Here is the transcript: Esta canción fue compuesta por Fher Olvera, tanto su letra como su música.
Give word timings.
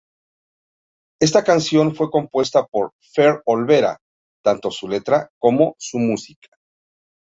Esta 1.21 1.43
canción 1.43 1.93
fue 1.93 2.09
compuesta 2.09 2.65
por 2.65 2.93
Fher 3.13 3.43
Olvera, 3.45 3.99
tanto 4.43 4.71
su 4.71 4.87
letra 4.87 5.29
como 5.37 5.75
su 5.77 5.99
música. 5.99 6.49